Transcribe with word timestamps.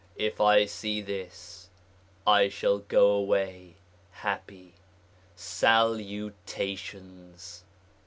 If 0.17 0.41
I 0.41 0.65
see 0.65 0.99
this 0.99 1.69
I 2.25 2.49
shall 2.49 2.79
go 2.89 3.11
away 3.11 3.75
happy. 4.09 4.73
Salutations 5.35 7.63